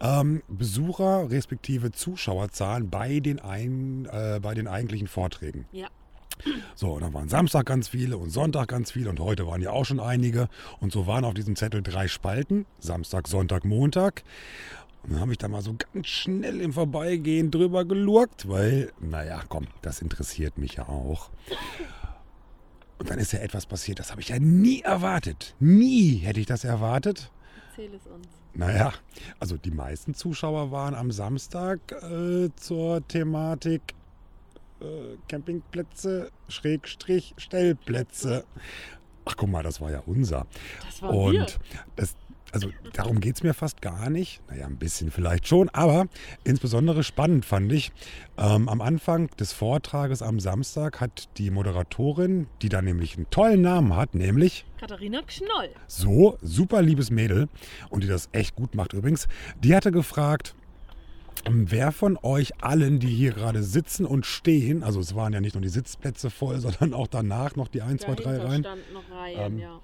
ähm, 0.01 0.43
Besucher 0.49 1.29
respektive 1.31 1.91
Zuschauerzahlen 1.93 2.89
bei 2.89 3.21
den, 3.21 3.41
ein, 3.41 4.07
äh, 4.11 4.41
bei 4.41 4.55
den 4.55 4.69
eigentlichen 4.69 5.07
Vorträgen. 5.09 5.67
Ja. 5.73 5.89
So, 6.75 6.93
und 6.93 7.03
dann 7.03 7.15
waren 7.15 7.29
Samstag 7.29 7.67
ganz 7.67 7.89
viele 7.89 8.19
und 8.19 8.31
Sonntag 8.31 8.69
ganz 8.69 8.91
viele 8.93 9.11
und 9.11 9.21
heute 9.21 9.47
waren 9.47 9.63
ja 9.63 9.71
auch 9.71 9.85
schon 9.85 10.01
einige. 10.01 10.49
Und 10.81 10.93
so 10.93 11.07
waren 11.07 11.25
auf 11.25 11.35
diesem 11.35 11.57
Zettel 11.57 11.83
drei 11.83 12.09
Spalten, 12.09 12.67
Samstag, 12.79 13.29
Sonntag, 13.29 13.65
Montag. 13.65 14.25
Und 15.03 15.13
dann 15.13 15.21
habe 15.21 15.33
ich 15.33 15.39
da 15.39 15.49
mal 15.49 15.63
so 15.63 15.75
ganz 15.93 16.07
schnell 16.07 16.61
im 16.61 16.73
Vorbeigehen 16.73 17.51
drüber 17.51 17.85
gelurkt, 17.85 18.49
weil, 18.49 18.93
naja, 19.01 19.43
komm, 19.49 19.67
das 19.83 20.01
interessiert 20.01 20.57
mich 20.57 20.75
ja 20.75 20.89
auch. 20.89 21.31
Und 22.99 23.11
dann 23.11 23.19
ist 23.19 23.33
ja 23.33 23.41
etwas 23.41 23.67
passiert, 23.67 23.99
das 23.99 24.11
habe 24.11 24.23
ich 24.23 24.29
ja 24.29 24.39
nie 24.39 24.81
erwartet. 24.81 25.55
Nie 25.61 26.17
hätte 26.17 26.41
ich 26.41 26.47
das 26.47 26.65
erwartet. 26.65 27.31
Erzähl 27.71 27.95
es 27.95 28.07
uns. 28.07 28.29
Naja, 28.55 28.93
also 29.41 29.57
die 29.57 29.73
meisten 29.73 30.15
Zuschauer 30.15 30.71
waren 30.71 30.95
am 30.95 31.11
Samstag 31.11 31.81
äh, 31.91 32.49
zur 32.55 33.07
Thematik 33.09 33.83
Campingplätze, 35.29 36.31
Schrägstrich, 36.49 37.35
Stellplätze. 37.37 38.45
Ach 39.25 39.37
guck 39.37 39.49
mal, 39.49 39.63
das 39.63 39.81
war 39.81 39.91
ja 39.91 40.03
unser. 40.07 40.47
Das 40.85 41.03
wir. 41.03 41.11
Und 41.11 41.59
das, 41.97 42.15
also 42.55 42.71
darum 42.93 43.19
geht 43.21 43.35
es 43.35 43.43
mir 43.43 43.53
fast 43.53 43.83
gar 43.83 44.11
nicht. 44.11 44.41
Naja, 44.49 44.67
ein 44.67 44.77
bisschen 44.77 45.11
vielleicht 45.11 45.49
schon, 45.49 45.69
aber 45.71 46.07
insbesondere 46.45 47.03
spannend 47.03 47.45
fand 47.45 47.73
ich. 47.73 47.91
Ähm, 48.39 48.69
am 48.69 48.81
Anfang 48.81 49.29
des 49.39 49.53
Vortrages 49.53 50.23
am 50.23 50.39
Samstag 50.39 51.01
hat 51.01 51.29
die 51.39 51.51
Moderatorin, 51.51 52.47
die 52.63 52.69
da 52.69 52.81
nämlich 52.81 53.17
einen 53.17 53.29
tollen 53.31 53.63
Namen 53.63 53.97
hat, 53.97 54.15
nämlich 54.15 54.67
Katharina 54.79 55.23
Knoll. 55.23 55.71
so, 55.89 56.39
super 56.43 56.81
liebes 56.81 57.11
Mädel 57.11 57.49
und 57.91 58.05
die 58.05 58.09
das 58.09 58.29
echt 58.33 58.55
gut 58.55 58.75
macht 58.75 58.93
übrigens. 58.93 59.27
Die 59.59 59.75
hatte 59.75 59.91
gefragt, 59.91 60.55
wer 61.51 61.93
von 61.93 62.19
euch 62.23 62.63
allen, 62.63 63.01
die 63.01 63.09
hier 63.09 63.33
gerade 63.33 63.63
sitzen 63.63 64.07
und 64.07 64.27
stehen, 64.27 64.83
also 64.83 65.01
es 65.01 65.15
waren 65.15 65.33
ja 65.33 65.41
nicht 65.41 65.55
nur 65.55 65.63
die 65.63 65.69
Sitzplätze 65.69 66.31
voll, 66.31 66.59
sondern 66.61 66.95
auch 66.95 67.07
danach 67.07 67.57
noch 67.57 67.69
die 67.69 67.83
1, 67.83 68.03
2, 68.03 68.15
3 68.15 68.37
Reihen. 68.39 68.63
standen 68.63 68.93
noch 68.93 69.11
Reihen, 69.11 69.53
Ähm, 69.55 69.59
ja. 69.59 69.81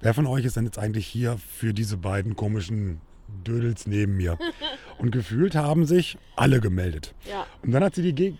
Wer 0.00 0.14
von 0.14 0.26
euch 0.26 0.44
ist 0.44 0.56
denn 0.56 0.64
jetzt 0.64 0.78
eigentlich 0.78 1.06
hier 1.06 1.36
für 1.38 1.74
diese 1.74 1.96
beiden 1.96 2.34
komischen 2.34 3.00
Dödels 3.46 3.86
neben 3.86 4.16
mir? 4.16 4.38
Und 4.98 5.10
gefühlt 5.10 5.54
haben 5.54 5.86
sich 5.86 6.18
alle 6.36 6.60
gemeldet. 6.60 7.14
Ja, 7.28 7.46
Und 7.62 7.72
dann 7.72 7.82
hat 7.84 7.94
sie 7.94 8.02
die, 8.02 8.14
Geg 8.14 8.34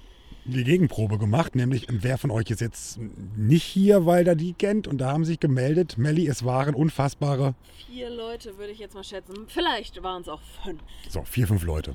die 0.44 0.64
Gegenprobe 0.64 1.18
gemacht, 1.18 1.54
nämlich 1.54 1.86
wer 1.90 2.18
von 2.18 2.30
euch 2.30 2.50
ist 2.50 2.60
jetzt 2.60 2.98
nicht 3.36 3.64
hier, 3.64 4.06
weil 4.06 4.26
er 4.26 4.34
die 4.34 4.54
kennt. 4.54 4.88
Und 4.88 4.98
da 4.98 5.12
haben 5.12 5.24
sich 5.24 5.40
gemeldet, 5.40 5.98
Melli, 5.98 6.26
es 6.26 6.44
waren 6.44 6.74
unfassbare 6.74 7.54
vier 7.92 8.08
Leute 8.08 8.56
würde 8.56 8.72
ich 8.72 8.78
jetzt 8.78 8.94
mal 8.94 9.04
schätzen. 9.04 9.34
Vielleicht 9.48 10.02
waren 10.02 10.22
es 10.22 10.28
auch 10.28 10.40
fünf. 10.64 10.80
So, 11.10 11.22
vier, 11.24 11.46
fünf 11.46 11.62
Leute. 11.62 11.94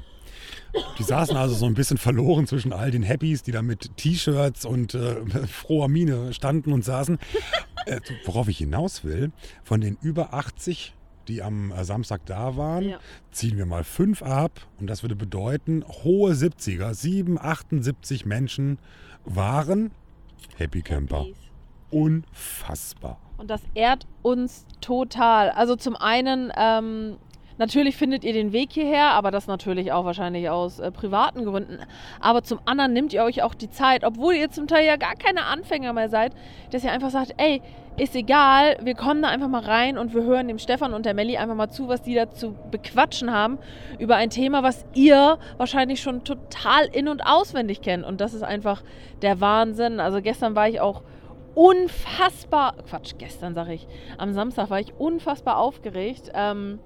Die 0.99 1.03
saßen 1.03 1.35
also 1.35 1.55
so 1.55 1.65
ein 1.65 1.73
bisschen 1.73 1.97
verloren 1.97 2.45
zwischen 2.45 2.71
all 2.71 2.91
den 2.91 3.01
Happys, 3.01 3.41
die 3.41 3.51
da 3.51 3.63
mit 3.63 3.97
T-Shirts 3.97 4.65
und 4.65 4.93
äh, 4.93 5.25
froher 5.47 5.87
Miene 5.87 6.33
standen 6.33 6.71
und 6.71 6.85
saßen. 6.85 7.17
Äh, 7.87 7.99
worauf 8.25 8.47
ich 8.47 8.59
hinaus 8.59 9.03
will, 9.03 9.31
von 9.63 9.81
den 9.81 9.97
über 10.01 10.35
80, 10.35 10.93
die 11.27 11.41
am 11.43 11.72
äh, 11.72 11.84
Samstag 11.84 12.25
da 12.25 12.55
waren, 12.57 12.89
Ja. 12.89 13.00
ziehen 13.31 13.57
wir 13.57 13.65
mal 13.65 13.84
fünf 13.84 14.22
ab. 14.24 14.51
Und 14.79 14.88
das 14.88 15.03
würde 15.03 15.15
bedeuten, 15.15 15.84
hohe 16.03 16.34
70er, 16.34 16.93
7, 16.93 17.38
78 17.39 18.25
Menschen 18.25 18.79
waren 19.25 19.91
Happy 20.57 20.81
Camper. 20.81 21.19
Happys. 21.19 21.36
Unfassbar. 21.89 23.19
Und 23.38 23.50
das 23.50 23.62
ehrt 23.75 24.07
uns 24.24 24.65
total. 24.81 25.50
Also 25.51 25.75
zum 25.75 25.96
einen, 25.96 26.51
ähm, 26.57 27.17
natürlich 27.57 27.95
findet 27.95 28.23
ihr 28.23 28.33
den 28.33 28.53
Weg 28.53 28.71
hierher, 28.71 29.11
aber 29.11 29.31
das 29.31 29.47
natürlich 29.47 29.91
auch 29.91 30.05
wahrscheinlich 30.05 30.49
aus 30.49 30.79
äh, 30.79 30.91
privaten 30.91 31.45
Gründen. 31.45 31.79
Aber 32.19 32.43
zum 32.43 32.59
anderen 32.65 32.93
nimmt 32.93 33.13
ihr 33.13 33.23
euch 33.23 33.43
auch 33.43 33.53
die 33.53 33.69
Zeit, 33.69 34.03
obwohl 34.03 34.35
ihr 34.35 34.49
zum 34.49 34.67
Teil 34.67 34.85
ja 34.85 34.95
gar 34.95 35.15
keine 35.15 35.45
Anfänger 35.45 35.93
mehr 35.93 36.09
seid, 36.09 36.33
dass 36.71 36.83
ihr 36.83 36.91
einfach 36.91 37.09
sagt, 37.09 37.33
ey, 37.37 37.61
ist 37.97 38.15
egal, 38.15 38.77
wir 38.81 38.93
kommen 38.93 39.23
da 39.23 39.29
einfach 39.29 39.47
mal 39.47 39.63
rein 39.63 39.97
und 39.97 40.13
wir 40.13 40.23
hören 40.23 40.47
dem 40.47 40.59
Stefan 40.59 40.93
und 40.93 41.05
der 41.05 41.15
Melli 41.15 41.37
einfach 41.37 41.55
mal 41.55 41.69
zu, 41.69 41.87
was 41.87 42.03
die 42.03 42.13
da 42.13 42.29
zu 42.29 42.55
bequatschen 42.69 43.33
haben 43.33 43.57
über 43.97 44.15
ein 44.15 44.29
Thema, 44.29 44.61
was 44.61 44.85
ihr 44.93 45.39
wahrscheinlich 45.57 45.99
schon 45.99 46.23
total 46.23 46.85
in- 46.85 47.07
und 47.07 47.25
auswendig 47.25 47.81
kennt. 47.81 48.05
Und 48.05 48.21
das 48.21 48.35
ist 48.35 48.43
einfach 48.43 48.83
der 49.23 49.41
Wahnsinn. 49.41 49.99
Also 49.99 50.21
gestern 50.21 50.55
war 50.55 50.69
ich 50.69 50.79
auch 50.79 51.01
unfassbar, 51.55 52.75
Quatsch, 52.87 53.13
gestern 53.17 53.55
sage 53.55 53.73
ich, 53.73 53.87
am 54.19 54.31
Samstag 54.31 54.69
war 54.69 54.79
ich 54.79 54.93
unfassbar 54.93 55.57
aufgeregt. 55.57 56.29
Ähm, 56.35 56.79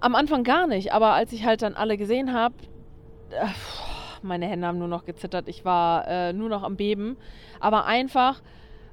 am 0.00 0.14
Anfang 0.14 0.44
gar 0.44 0.66
nicht, 0.66 0.92
aber 0.92 1.12
als 1.12 1.32
ich 1.32 1.44
halt 1.44 1.62
dann 1.62 1.74
alle 1.74 1.96
gesehen 1.96 2.32
habe, 2.32 2.54
äh, 3.30 3.46
meine 4.22 4.46
Hände 4.46 4.66
haben 4.66 4.78
nur 4.78 4.88
noch 4.88 5.04
gezittert, 5.04 5.48
ich 5.48 5.64
war 5.64 6.06
äh, 6.08 6.32
nur 6.32 6.48
noch 6.48 6.62
am 6.62 6.76
Beben. 6.76 7.16
Aber 7.60 7.86
einfach, 7.86 8.42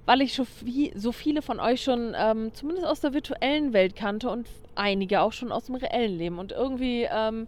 weil 0.06 0.22
ich 0.22 0.34
schon 0.34 0.46
viel, 0.46 0.98
so 0.98 1.12
viele 1.12 1.42
von 1.42 1.60
euch 1.60 1.84
schon 1.84 2.14
ähm, 2.16 2.54
zumindest 2.54 2.88
aus 2.88 3.02
der 3.02 3.14
virtuellen 3.14 3.74
Welt 3.74 3.96
kannte 3.96 4.30
und 4.30 4.48
einige 4.76 5.22
auch 5.22 5.34
schon 5.34 5.52
aus 5.52 5.66
dem 5.66 5.76
reellen 5.76 6.18
Leben. 6.18 6.40
Und 6.40 6.52
irgendwie, 6.52 7.08
ähm, 7.12 7.48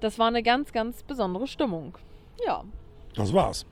das 0.00 0.18
war 0.18 0.28
eine 0.28 0.42
ganz, 0.42 0.72
ganz 0.72 1.02
besondere 1.02 1.46
Stimmung. 1.46 1.96
Ja. 2.46 2.64
Das 3.14 3.32
war's. 3.32 3.66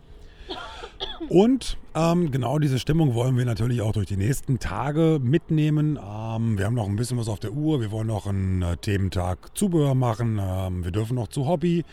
Und 1.29 1.77
ähm, 1.95 2.31
genau 2.31 2.59
diese 2.59 2.79
Stimmung 2.79 3.15
wollen 3.15 3.37
wir 3.37 3.45
natürlich 3.45 3.83
auch 3.83 3.93
durch 3.93 4.07
die 4.07 4.17
nächsten 4.17 4.59
Tage 4.59 5.19
mitnehmen. 5.23 5.97
Ähm, 5.97 6.59
wir 6.59 6.67
haben 6.67 6.75
noch 6.75 6.89
ein 6.89 6.97
bisschen 6.97 7.19
was 7.19 7.29
auf 7.29 7.41
der 7.41 7.53
Uhr. 7.53 7.81
Wir 7.81 7.91
wollen 7.91 8.07
noch 8.07 8.27
einen 8.27 8.63
äh, 8.63 8.77
Thementag 8.77 9.57
Zubehör 9.57 9.95
machen. 9.95 10.41
Ähm, 10.41 10.85
wir 10.85 10.91
dürfen 10.91 11.17
noch 11.17 11.29
zu 11.29 11.47
Hobby, 11.47 11.85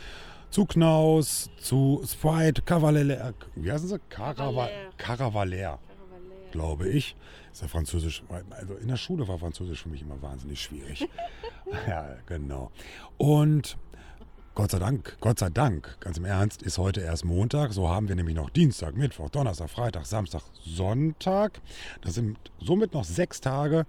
zu 0.50 0.66
Knaus, 0.66 1.50
zu 1.58 2.02
Sprite, 2.06 2.62
Cavalier. 2.62 3.34
Wie 3.56 3.72
heißen 3.72 3.88
sie? 3.88 4.00
Caravalier, 4.98 5.80
glaube 6.52 6.88
ich. 6.90 7.16
Ist 7.52 7.62
ja 7.62 7.68
Französisch. 7.68 8.24
Also 8.52 8.76
in 8.76 8.88
der 8.88 8.98
Schule 8.98 9.28
war 9.28 9.40
Französisch 9.40 9.84
für 9.84 9.90
mich 9.90 10.02
immer 10.02 10.22
wahnsinnig 10.22 10.62
schwierig. 10.62 11.08
ja, 11.88 12.16
genau. 12.28 12.72
Und 13.18 13.78
Gott 14.58 14.72
sei 14.72 14.80
Dank, 14.80 15.18
Gott 15.22 15.38
sei 15.38 15.52
Dank, 15.52 15.98
ganz 16.00 16.18
im 16.18 16.26
Ernst, 16.26 16.64
ist 16.64 16.80
heute 16.80 17.02
erst 17.02 17.24
Montag. 17.24 17.74
So 17.74 17.90
haben 17.90 18.08
wir 18.08 18.16
nämlich 18.16 18.36
noch 18.36 18.50
Dienstag, 18.50 18.98
Mittwoch, 18.98 19.30
Donnerstag, 19.30 19.70
Freitag, 19.70 20.08
Samstag, 20.08 20.42
Sonntag. 20.66 21.62
Das 22.02 22.16
sind 22.16 22.40
somit 22.60 22.92
noch 22.92 23.04
sechs 23.04 23.40
Tage. 23.40 23.86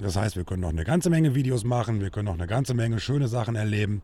Das 0.00 0.14
heißt, 0.14 0.36
wir 0.36 0.44
können 0.44 0.60
noch 0.60 0.68
eine 0.68 0.84
ganze 0.84 1.10
Menge 1.10 1.34
Videos 1.34 1.64
machen, 1.64 2.00
wir 2.00 2.10
können 2.10 2.26
noch 2.26 2.34
eine 2.34 2.46
ganze 2.46 2.72
Menge 2.72 3.00
schöne 3.00 3.26
Sachen 3.26 3.56
erleben. 3.56 4.02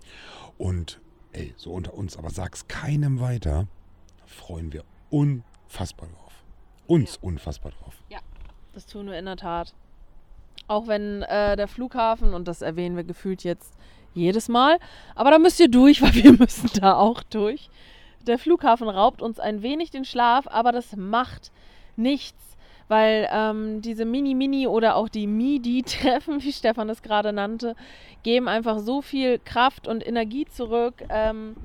Und 0.58 1.00
ey, 1.30 1.54
so 1.56 1.70
unter 1.70 1.94
uns, 1.94 2.16
aber 2.16 2.30
sag's 2.30 2.66
keinem 2.66 3.20
weiter, 3.20 3.68
da 4.18 4.26
freuen 4.26 4.72
wir 4.72 4.82
unfassbar 5.08 6.08
drauf. 6.08 6.32
Uns 6.88 7.14
ja. 7.14 7.18
unfassbar 7.22 7.70
drauf. 7.70 7.94
Ja, 8.08 8.18
das 8.72 8.86
tun 8.86 9.06
wir 9.06 9.16
in 9.16 9.26
der 9.26 9.36
Tat. 9.36 9.72
Auch 10.66 10.88
wenn 10.88 11.22
äh, 11.22 11.54
der 11.54 11.68
Flughafen, 11.68 12.34
und 12.34 12.48
das 12.48 12.60
erwähnen 12.60 12.96
wir 12.96 13.04
gefühlt 13.04 13.44
jetzt 13.44 13.76
jedes 14.14 14.48
Mal. 14.48 14.78
Aber 15.14 15.30
da 15.30 15.38
müsst 15.38 15.60
ihr 15.60 15.68
durch, 15.68 16.02
weil 16.02 16.14
wir 16.14 16.32
müssen 16.32 16.70
da 16.80 16.94
auch 16.96 17.22
durch. 17.22 17.70
Der 18.26 18.38
Flughafen 18.38 18.88
raubt 18.88 19.22
uns 19.22 19.38
ein 19.40 19.62
wenig 19.62 19.90
den 19.90 20.04
Schlaf, 20.04 20.46
aber 20.46 20.72
das 20.72 20.94
macht 20.94 21.50
nichts, 21.96 22.56
weil 22.88 23.28
ähm, 23.32 23.80
diese 23.80 24.04
Mini-Mini 24.04 24.66
oder 24.66 24.96
auch 24.96 25.08
die 25.08 25.26
MIDI-Treffen, 25.26 26.42
wie 26.42 26.52
Stefan 26.52 26.90
es 26.90 27.02
gerade 27.02 27.32
nannte, 27.32 27.76
geben 28.22 28.48
einfach 28.48 28.78
so 28.78 29.00
viel 29.00 29.38
Kraft 29.38 29.88
und 29.88 30.06
Energie 30.06 30.44
zurück. 30.46 30.94
Ähm, 31.08 31.56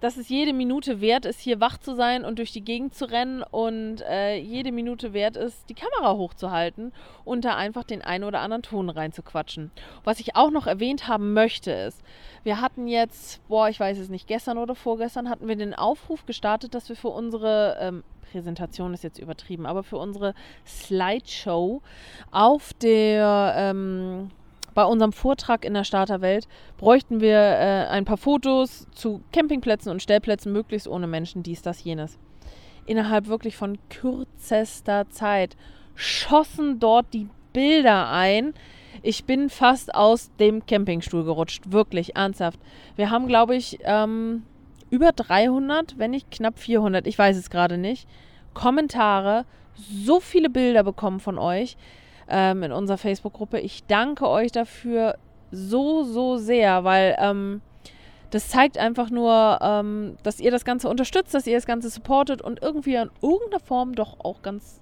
dass 0.00 0.16
es 0.16 0.28
jede 0.28 0.52
Minute 0.52 1.00
wert 1.00 1.24
ist, 1.24 1.40
hier 1.40 1.60
wach 1.60 1.78
zu 1.78 1.94
sein 1.94 2.24
und 2.24 2.38
durch 2.38 2.52
die 2.52 2.64
Gegend 2.64 2.94
zu 2.94 3.06
rennen 3.06 3.42
und 3.42 4.02
äh, 4.02 4.36
jede 4.36 4.72
Minute 4.72 5.12
wert 5.12 5.36
ist, 5.36 5.68
die 5.68 5.74
Kamera 5.74 6.16
hochzuhalten 6.16 6.92
und 7.24 7.44
da 7.44 7.56
einfach 7.56 7.84
den 7.84 8.02
einen 8.02 8.24
oder 8.24 8.40
anderen 8.40 8.62
Ton 8.62 8.90
reinzuquatschen. 8.90 9.70
Was 10.04 10.20
ich 10.20 10.36
auch 10.36 10.50
noch 10.50 10.66
erwähnt 10.66 11.08
haben 11.08 11.32
möchte 11.32 11.70
ist, 11.72 12.02
wir 12.42 12.60
hatten 12.60 12.86
jetzt, 12.86 13.46
boah, 13.48 13.68
ich 13.68 13.80
weiß 13.80 13.98
es 13.98 14.08
nicht, 14.08 14.28
gestern 14.28 14.58
oder 14.58 14.74
vorgestern 14.74 15.28
hatten 15.28 15.48
wir 15.48 15.56
den 15.56 15.74
Aufruf 15.74 16.26
gestartet, 16.26 16.74
dass 16.74 16.88
wir 16.88 16.96
für 16.96 17.08
unsere 17.08 17.76
ähm, 17.80 18.04
Präsentation 18.30 18.92
ist 18.92 19.04
jetzt 19.04 19.18
übertrieben, 19.18 19.66
aber 19.66 19.82
für 19.82 19.96
unsere 19.96 20.34
Slideshow 20.66 21.82
auf 22.30 22.72
der 22.74 23.54
ähm, 23.56 24.30
bei 24.76 24.84
unserem 24.84 25.14
Vortrag 25.14 25.64
in 25.64 25.72
der 25.72 25.84
Starterwelt 25.84 26.46
bräuchten 26.76 27.22
wir 27.22 27.38
äh, 27.38 27.86
ein 27.88 28.04
paar 28.04 28.18
Fotos 28.18 28.86
zu 28.94 29.22
Campingplätzen 29.32 29.90
und 29.90 30.02
Stellplätzen, 30.02 30.52
möglichst 30.52 30.86
ohne 30.86 31.06
Menschen, 31.06 31.42
dies, 31.42 31.62
das, 31.62 31.82
jenes. 31.82 32.18
Innerhalb 32.84 33.26
wirklich 33.26 33.56
von 33.56 33.78
kürzester 33.88 35.08
Zeit 35.08 35.56
schossen 35.94 36.78
dort 36.78 37.06
die 37.14 37.26
Bilder 37.54 38.10
ein. 38.10 38.52
Ich 39.02 39.24
bin 39.24 39.48
fast 39.48 39.94
aus 39.94 40.30
dem 40.38 40.66
Campingstuhl 40.66 41.24
gerutscht, 41.24 41.72
wirklich 41.72 42.14
ernsthaft. 42.14 42.60
Wir 42.96 43.08
haben, 43.08 43.28
glaube 43.28 43.56
ich, 43.56 43.78
ähm, 43.82 44.42
über 44.90 45.12
300, 45.12 45.98
wenn 45.98 46.10
nicht 46.10 46.30
knapp 46.30 46.58
400, 46.58 47.06
ich 47.06 47.18
weiß 47.18 47.38
es 47.38 47.48
gerade 47.48 47.78
nicht, 47.78 48.06
Kommentare, 48.52 49.46
so 49.74 50.20
viele 50.20 50.50
Bilder 50.50 50.84
bekommen 50.84 51.18
von 51.20 51.38
euch 51.38 51.78
ähm, 52.28 52.62
in 52.62 52.72
unserer 52.72 52.98
Facebook-Gruppe. 52.98 53.60
Ich 53.60 53.84
danke 53.86 54.28
euch 54.28 54.52
dafür 54.52 55.16
so, 55.50 56.02
so 56.02 56.36
sehr, 56.36 56.84
weil 56.84 57.16
ähm, 57.18 57.60
das 58.30 58.48
zeigt 58.48 58.78
einfach 58.78 59.10
nur, 59.10 59.58
ähm, 59.62 60.16
dass 60.22 60.40
ihr 60.40 60.50
das 60.50 60.64
Ganze 60.64 60.88
unterstützt, 60.88 61.34
dass 61.34 61.46
ihr 61.46 61.56
das 61.56 61.66
Ganze 61.66 61.88
supportet 61.88 62.42
und 62.42 62.60
irgendwie 62.62 62.94
in 62.94 63.10
irgendeiner 63.22 63.60
Form 63.60 63.94
doch 63.94 64.20
auch 64.20 64.42
ganz 64.42 64.80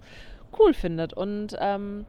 cool 0.59 0.73
findet. 0.73 1.13
Und 1.13 1.57
ähm, 1.61 2.07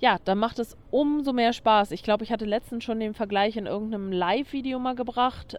ja, 0.00 0.16
dann 0.24 0.38
macht 0.38 0.58
es 0.58 0.76
umso 0.90 1.32
mehr 1.32 1.52
Spaß. 1.52 1.92
Ich 1.92 2.02
glaube, 2.02 2.24
ich 2.24 2.32
hatte 2.32 2.46
letztens 2.46 2.84
schon 2.84 3.00
den 3.00 3.14
Vergleich 3.14 3.56
in 3.56 3.66
irgendeinem 3.66 4.10
Live-Video 4.10 4.78
mal 4.78 4.94
gebracht. 4.94 5.56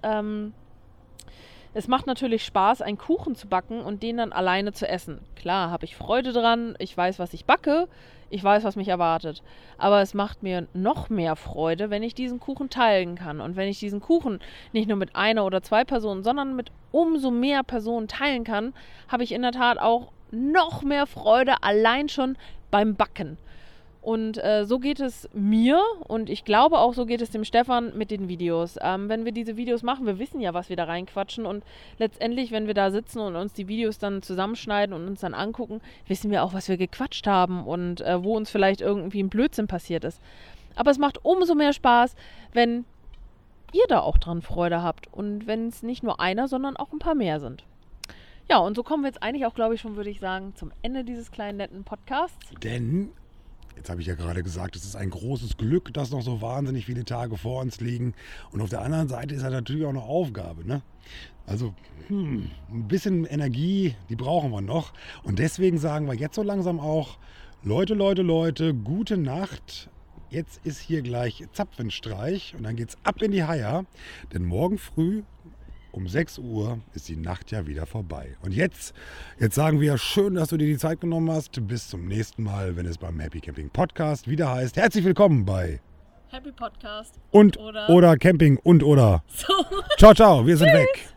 Es 1.74 1.88
macht 1.88 2.06
natürlich 2.06 2.44
Spaß, 2.44 2.82
einen 2.82 2.98
Kuchen 2.98 3.36
zu 3.36 3.48
backen 3.48 3.82
und 3.82 4.04
den 4.04 4.18
dann 4.18 4.34
alleine 4.34 4.74
zu 4.74 4.88
essen. 4.88 5.20
Klar, 5.36 5.72
habe 5.72 5.86
ich 5.86 5.96
Freude 5.96 6.34
dran, 6.34 6.76
ich 6.80 6.96
weiß, 6.96 7.18
was 7.18 7.34
ich 7.34 7.46
backe, 7.46 7.88
ich 8.30 8.44
weiß, 8.44 8.66
was 8.66 8.76
mich 8.76 8.90
erwartet. 8.90 9.42
Aber 9.78 10.02
es 10.02 10.14
macht 10.14 10.44
mir 10.44 10.68
noch 10.74 11.10
mehr 11.10 11.38
Freude, 11.38 11.90
wenn 11.90 12.04
ich 12.04 12.14
diesen 12.14 12.42
Kuchen 12.42 12.70
teilen 12.70 13.16
kann. 13.16 13.40
Und 13.40 13.56
wenn 13.56 13.70
ich 13.70 13.80
diesen 13.80 14.02
Kuchen 14.02 14.40
nicht 14.74 14.90
nur 14.90 14.98
mit 14.98 15.16
einer 15.16 15.46
oder 15.46 15.64
zwei 15.64 15.86
Personen, 15.86 16.24
sondern 16.24 16.56
mit 16.56 16.72
umso 16.92 17.32
mehr 17.32 17.64
Personen 17.64 18.10
teilen 18.10 18.44
kann, 18.44 18.74
habe 19.08 19.24
ich 19.24 19.32
in 19.32 19.42
der 19.42 19.52
Tat 19.54 19.78
auch 19.78 20.12
noch 20.32 20.82
mehr 20.82 21.08
Freude 21.08 21.64
allein 21.64 22.10
schon 22.10 22.38
beim 22.70 22.96
Backen. 22.96 23.38
Und 24.02 24.44
äh, 24.44 24.66
so 24.66 24.80
geht 24.80 25.00
es 25.00 25.30
mir 25.32 25.80
und 26.08 26.32
ich 26.32 26.44
glaube 26.44 26.80
auch, 26.80 26.96
so 26.96 27.06
geht 27.06 27.22
es 27.22 27.30
dem 27.30 27.44
Stefan 27.44 27.96
mit 27.96 28.10
den 28.10 28.28
Videos. 28.28 28.78
Ähm, 28.82 29.10
wenn 29.10 29.26
wir 29.26 29.32
diese 29.32 29.58
Videos 29.58 29.84
machen, 29.84 30.08
wir 30.08 30.18
wissen 30.18 30.42
ja, 30.42 30.56
was 30.56 30.70
wir 30.70 30.76
da 30.76 30.86
reinquatschen 30.86 31.46
und 31.46 31.64
letztendlich, 32.00 32.52
wenn 32.52 32.66
wir 32.66 32.74
da 32.74 32.90
sitzen 32.90 33.20
und 33.20 33.36
uns 33.36 33.54
die 33.54 33.68
Videos 33.68 34.00
dann 34.00 34.24
zusammenschneiden 34.24 34.96
und 34.96 35.08
uns 35.08 35.22
dann 35.22 35.36
angucken, 35.36 35.82
wissen 36.08 36.32
wir 36.32 36.44
auch, 36.44 36.54
was 36.54 36.68
wir 36.68 36.78
gequatscht 36.78 37.28
haben 37.28 37.64
und 37.64 38.02
äh, 38.02 38.24
wo 38.24 38.36
uns 38.36 38.50
vielleicht 38.50 38.82
irgendwie 38.82 39.22
ein 39.22 39.30
Blödsinn 39.30 39.68
passiert 39.68 40.04
ist. 40.04 40.20
Aber 40.76 40.90
es 40.90 40.98
macht 40.98 41.24
umso 41.24 41.54
mehr 41.54 41.74
Spaß, 41.74 42.16
wenn 42.54 42.86
ihr 43.74 43.86
da 43.88 44.00
auch 44.00 44.18
dran 44.18 44.42
Freude 44.42 44.82
habt 44.82 45.14
und 45.14 45.46
wenn 45.46 45.68
es 45.68 45.84
nicht 45.84 46.02
nur 46.02 46.20
einer, 46.20 46.48
sondern 46.48 46.76
auch 46.76 46.92
ein 46.92 47.00
paar 47.00 47.16
mehr 47.16 47.40
sind. 47.40 47.64
Ja, 48.50 48.58
und 48.58 48.76
so 48.76 48.84
kommen 48.84 49.04
wir 49.04 49.08
jetzt 49.08 49.22
eigentlich 49.22 49.46
auch, 49.46 49.54
glaube 49.54 49.76
ich, 49.76 49.82
schon, 49.82 49.96
würde 49.96 50.10
ich 50.10 50.20
sagen, 50.20 50.54
zum 50.56 50.72
Ende 50.82 51.04
dieses 51.04 51.32
kleinen 51.32 51.58
netten 51.58 51.84
Podcasts. 51.84 52.50
Denn 52.64 53.12
Jetzt 53.76 53.90
habe 53.90 54.02
ich 54.02 54.08
ja 54.08 54.16
gerade 54.16 54.44
gesagt, 54.44 54.76
es 54.76 54.86
ist 54.86 54.96
ein 54.96 55.10
großes 55.10 55.58
Glück, 55.58 55.94
dass 55.94 56.12
noch 56.12 56.22
so 56.22 56.42
wahnsinnig 56.42 56.86
viele 56.86 57.06
Tage 57.06 57.38
vor 57.38 57.62
uns 57.62 57.80
liegen. 57.80 58.14
Und 58.52 58.62
auf 58.62 58.70
der 58.70 58.82
anderen 58.82 59.08
Seite 59.08 59.36
ist 59.36 59.44
ja 59.44 59.50
natürlich 59.50 59.86
auch 59.86 59.90
eine 59.90 60.02
Aufgabe. 60.02 60.68
Ne? 60.68 60.82
Also 61.46 61.74
hm, 62.08 62.50
ein 62.70 62.88
bisschen 62.88 63.26
Energie, 63.26 63.96
die 64.10 64.16
brauchen 64.16 64.52
wir 64.52 64.62
noch. 64.62 64.94
Und 65.24 65.40
deswegen 65.40 65.78
sagen 65.78 66.08
wir 66.08 66.16
jetzt 66.16 66.36
so 66.36 66.44
langsam 66.44 66.80
auch, 66.80 67.18
Leute, 67.64 67.94
Leute, 67.94 68.22
Leute, 68.22 68.74
gute 68.74 69.18
Nacht. 69.18 69.90
Jetzt 70.30 70.66
ist 70.66 70.80
hier 70.80 71.02
gleich 71.02 71.46
Zapfenstreich 71.52 72.56
und 72.58 72.64
dann 72.64 72.76
geht 72.76 72.90
es 72.90 72.98
ab 73.04 73.22
in 73.22 73.32
die 73.32 73.44
Haier. 73.44 73.86
Denn 74.34 74.44
morgen 74.46 74.78
früh 74.78 75.24
um 75.92 76.08
6 76.08 76.40
Uhr 76.40 76.80
ist 76.94 77.10
die 77.10 77.18
Nacht 77.18 77.52
ja 77.52 77.68
wieder 77.68 77.86
vorbei. 77.86 78.36
Und 78.42 78.54
jetzt, 78.54 78.94
jetzt 79.40 79.56
sagen 79.56 79.82
wir 79.82 79.98
schön, 79.98 80.36
dass 80.36 80.50
du 80.50 80.58
dir 80.58 80.68
die 80.68 80.78
Zeit 80.78 81.02
genommen 81.02 81.32
hast. 81.32 81.68
Bis 81.68 81.90
zum 81.90 82.08
nächsten 82.08 82.44
Mal, 82.44 82.76
wenn 82.76 82.86
es 82.86 82.98
beim 82.98 83.20
Happy 83.20 83.40
Camping 83.40 83.70
Podcast 83.70 84.28
wieder 84.28 84.52
heißt. 84.52 84.78
Herzlich 84.78 85.06
willkommen 85.06 85.46
bei 85.46 85.82
Happy 86.30 86.52
Podcast 86.52 87.20
und 87.32 87.58
oder, 87.58 87.90
oder 87.90 88.18
Camping 88.18 88.58
und 88.58 88.84
oder. 88.84 89.24
So. 89.28 89.54
Ciao, 89.98 90.14
ciao, 90.14 90.48
wir 90.48 90.56
sind 90.56 90.74
weg. 90.74 91.11